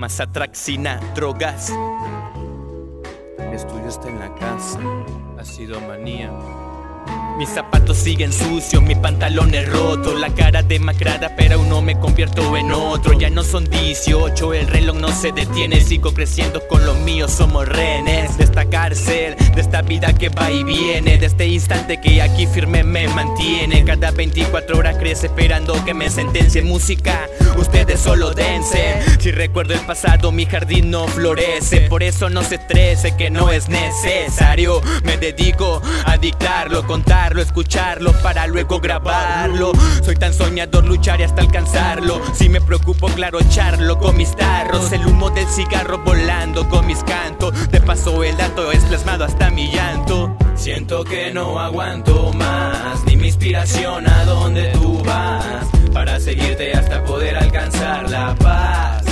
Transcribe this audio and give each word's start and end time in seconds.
Mazatraxina, 0.00 0.98
drogas. 1.14 1.70
Mi 3.50 3.54
estudio 3.54 3.86
está 3.86 4.08
en 4.08 4.18
la 4.18 4.34
casa. 4.34 4.80
Ha 5.38 5.44
sido 5.44 5.78
manía. 5.82 6.30
Mis 7.40 7.48
zapatos 7.48 7.96
siguen 7.96 8.34
sucios, 8.34 8.82
mi 8.82 8.94
pantalón 8.94 9.54
es 9.54 9.66
roto, 9.66 10.12
la 10.12 10.28
cara 10.28 10.62
demacrada, 10.62 11.34
pero 11.38 11.54
aún 11.54 11.70
no 11.70 11.80
me 11.80 11.98
convierto 11.98 12.54
en 12.54 12.70
otro. 12.70 13.14
Ya 13.14 13.30
no 13.30 13.42
son 13.42 13.64
18, 13.64 14.52
el 14.52 14.66
reloj 14.66 14.96
no 14.96 15.08
se 15.08 15.32
detiene, 15.32 15.80
sigo 15.80 16.12
creciendo 16.12 16.60
con 16.68 16.84
los 16.84 16.98
míos, 16.98 17.30
somos 17.32 17.66
rehenes 17.66 18.36
de 18.36 18.44
esta 18.44 18.66
cárcel, 18.66 19.36
de 19.54 19.58
esta 19.58 19.80
vida 19.80 20.12
que 20.12 20.28
va 20.28 20.50
y 20.50 20.64
viene, 20.64 21.16
de 21.16 21.24
este 21.24 21.46
instante 21.46 21.98
que 21.98 22.20
aquí 22.20 22.46
firme 22.46 22.84
me 22.84 23.08
mantiene. 23.08 23.86
Cada 23.86 24.10
24 24.10 24.76
horas 24.76 24.98
crece 24.98 25.28
esperando 25.28 25.82
que 25.86 25.94
me 25.94 26.10
sentencie 26.10 26.60
música, 26.60 27.26
ustedes 27.56 28.00
solo 28.00 28.34
dense. 28.34 29.00
Si 29.18 29.30
recuerdo 29.30 29.72
el 29.72 29.80
pasado, 29.80 30.30
mi 30.30 30.44
jardín 30.44 30.90
no 30.90 31.08
florece, 31.08 31.88
por 31.88 32.02
eso 32.02 32.28
no 32.28 32.42
se 32.42 32.56
estrese 32.56 33.16
que 33.16 33.30
no 33.30 33.50
es 33.50 33.70
necesario. 33.70 34.82
Me 35.04 35.16
dedico 35.16 35.80
a 36.04 36.18
dictarlo, 36.18 36.86
contar 36.86 37.29
escucharlo 37.38 38.12
para 38.22 38.46
luego 38.46 38.80
grabarlo. 38.80 39.72
Soy 40.02 40.16
tan 40.16 40.34
soñador 40.34 40.84
luchar 40.84 41.20
y 41.20 41.24
hasta 41.24 41.42
alcanzarlo. 41.42 42.20
Si 42.34 42.48
me 42.48 42.60
preocupo, 42.60 43.06
claro, 43.08 43.38
echarlo 43.40 43.98
con 43.98 44.16
mis 44.16 44.34
tarros. 44.34 44.90
El 44.92 45.06
humo 45.06 45.30
del 45.30 45.46
cigarro 45.46 45.98
volando 45.98 46.68
con 46.68 46.86
mis 46.86 47.04
cantos. 47.04 47.70
De 47.70 47.80
paso, 47.80 48.24
el 48.24 48.36
dato 48.36 48.72
es 48.72 48.84
plasmado 48.84 49.24
hasta 49.24 49.50
mi 49.50 49.70
llanto. 49.70 50.36
Siento 50.56 51.04
que 51.04 51.32
no 51.32 51.60
aguanto 51.60 52.32
más, 52.32 53.04
ni 53.06 53.16
mi 53.16 53.28
inspiración 53.28 54.08
a 54.08 54.24
donde 54.24 54.72
tú 54.72 55.00
vas. 55.04 55.66
Para 55.92 56.18
seguirte 56.18 56.72
hasta 56.72 57.04
poder 57.04 57.36
alcanzar 57.36 58.10
la 58.10 58.34
paz. 58.34 59.04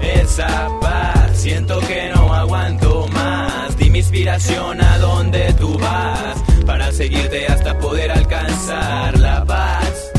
Esa 0.00 0.68
paz, 0.80 1.30
siento 1.34 1.78
que 1.80 2.10
no 2.14 2.34
aguanto 2.34 3.06
más. 3.08 3.76
Di 3.76 3.90
mi 3.90 4.00
inspiración 4.00 4.80
a 4.80 4.98
donde 4.98 5.52
tú 5.54 5.78
vas 5.78 6.17
seguirte 6.98 7.46
hasta 7.46 7.78
poder 7.78 8.10
alcanzar 8.10 9.16
la 9.20 9.44
paz. 9.44 10.10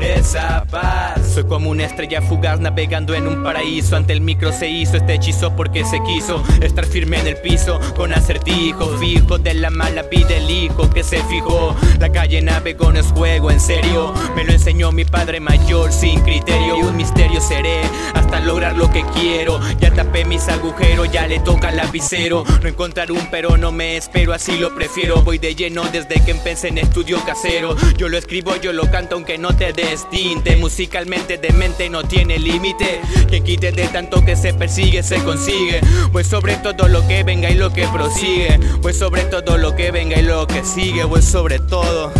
Esa 0.00 0.64
paz. 0.70 1.21
Soy 1.32 1.44
como 1.44 1.70
una 1.70 1.86
estrella 1.86 2.20
fugaz 2.20 2.60
navegando 2.60 3.14
en 3.14 3.26
un 3.26 3.42
paraíso. 3.42 3.96
Ante 3.96 4.12
el 4.12 4.20
micro 4.20 4.52
se 4.52 4.68
hizo 4.68 4.98
este 4.98 5.14
hechizo 5.14 5.56
porque 5.56 5.82
se 5.82 6.02
quiso 6.02 6.42
estar 6.60 6.84
firme 6.84 7.18
en 7.20 7.26
el 7.26 7.36
piso 7.38 7.80
con 7.96 8.12
acertijo 8.12 8.98
fijo 8.98 9.38
de 9.38 9.54
la 9.54 9.70
mala 9.70 10.02
vida 10.02 10.36
el 10.36 10.50
hijo 10.50 10.90
que 10.90 11.02
se 11.02 11.22
fijó. 11.24 11.74
La 11.98 12.12
calle 12.12 12.42
navegó 12.42 12.92
no 12.92 13.00
es 13.00 13.06
juego, 13.06 13.50
en 13.50 13.60
serio. 13.60 14.12
Me 14.36 14.44
lo 14.44 14.52
enseñó 14.52 14.92
mi 14.92 15.06
padre 15.06 15.40
mayor 15.40 15.90
sin 15.90 16.20
criterio. 16.20 16.76
Un 16.76 16.96
misterio 16.98 17.40
seré 17.40 17.80
hasta 18.12 18.40
lograr 18.40 18.76
lo 18.76 18.90
que 18.90 19.02
quiero. 19.14 19.58
Ya 19.80 19.90
tapé 19.90 20.26
mis 20.26 20.46
agujeros, 20.48 21.10
ya 21.10 21.26
le 21.26 21.40
toca 21.40 21.68
al 21.68 21.78
lapicero. 21.78 22.44
No 22.62 22.68
encontrar 22.68 23.10
un 23.10 23.26
pero 23.30 23.56
no 23.56 23.72
me 23.72 23.96
espero, 23.96 24.34
así 24.34 24.58
lo 24.58 24.74
prefiero. 24.74 25.22
Voy 25.22 25.38
de 25.38 25.54
lleno 25.54 25.84
desde 25.84 26.22
que 26.22 26.32
empecé 26.32 26.68
en 26.68 26.76
estudio 26.76 27.24
casero. 27.24 27.74
Yo 27.96 28.10
lo 28.10 28.18
escribo, 28.18 28.54
yo 28.56 28.74
lo 28.74 28.90
canto 28.90 29.14
aunque 29.14 29.38
no 29.38 29.56
te 29.56 29.72
destinte. 29.72 30.56
Musicalmente 30.56 31.21
de 31.26 31.52
mente 31.52 31.88
no 31.88 32.02
tiene 32.04 32.38
límite. 32.38 33.00
Que 33.28 33.42
quite 33.42 33.72
de 33.72 33.86
tanto 33.88 34.24
que 34.24 34.36
se 34.36 34.52
persigue, 34.54 35.02
se 35.02 35.22
consigue. 35.22 35.80
Pues 36.10 36.26
sobre 36.26 36.56
todo 36.56 36.88
lo 36.88 37.06
que 37.06 37.22
venga 37.22 37.50
y 37.50 37.54
lo 37.54 37.72
que 37.72 37.86
prosigue. 37.88 38.58
Pues 38.80 38.98
sobre 38.98 39.22
todo 39.24 39.56
lo 39.56 39.74
que 39.74 39.90
venga 39.90 40.18
y 40.18 40.22
lo 40.22 40.46
que 40.46 40.64
sigue. 40.64 41.06
Pues 41.06 41.24
sobre 41.24 41.58
todo, 41.58 42.12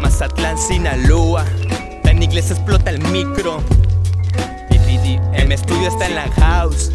Mazatlán, 0.00 0.58
Sinaloa. 0.58 1.44
En 2.04 2.22
inglés 2.22 2.50
explota 2.50 2.90
el 2.90 3.00
micro. 3.08 3.62
EPD, 4.70 5.20
el 5.34 5.52
estudio 5.52 5.88
está 5.88 6.06
en 6.06 6.14
la 6.14 6.30
house. 6.32 6.90